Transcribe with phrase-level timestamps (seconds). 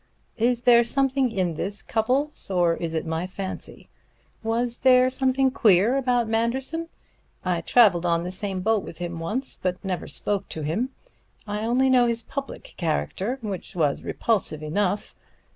[0.39, 3.87] Is there something in this, Cupples, or is it my fancy?
[4.41, 6.89] Was there something queer about Manderson?
[7.45, 10.89] I traveled on the same boat with him once, but never spoke to him.
[11.45, 15.13] I only know his public character, which was repulsive enough.